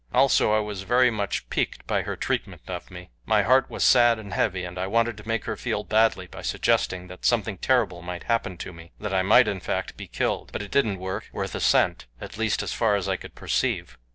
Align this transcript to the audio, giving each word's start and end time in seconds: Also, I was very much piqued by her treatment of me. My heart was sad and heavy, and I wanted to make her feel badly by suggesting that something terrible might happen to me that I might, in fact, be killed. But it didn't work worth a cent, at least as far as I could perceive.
Also, 0.15 0.51
I 0.51 0.57
was 0.59 0.81
very 0.81 1.11
much 1.11 1.47
piqued 1.51 1.85
by 1.85 2.01
her 2.01 2.15
treatment 2.15 2.63
of 2.67 2.89
me. 2.89 3.11
My 3.27 3.43
heart 3.43 3.69
was 3.69 3.83
sad 3.83 4.17
and 4.17 4.33
heavy, 4.33 4.63
and 4.65 4.79
I 4.79 4.87
wanted 4.87 5.15
to 5.17 5.27
make 5.27 5.45
her 5.45 5.55
feel 5.55 5.83
badly 5.83 6.25
by 6.25 6.41
suggesting 6.41 7.05
that 7.07 7.23
something 7.23 7.59
terrible 7.59 8.01
might 8.01 8.23
happen 8.23 8.57
to 8.57 8.73
me 8.73 8.93
that 8.99 9.13
I 9.13 9.21
might, 9.21 9.47
in 9.47 9.59
fact, 9.59 9.95
be 9.97 10.07
killed. 10.07 10.49
But 10.51 10.63
it 10.63 10.71
didn't 10.71 10.97
work 10.97 11.29
worth 11.31 11.53
a 11.53 11.59
cent, 11.59 12.07
at 12.19 12.39
least 12.39 12.63
as 12.63 12.73
far 12.73 12.95
as 12.95 13.07
I 13.07 13.15
could 13.15 13.35
perceive. 13.35 13.95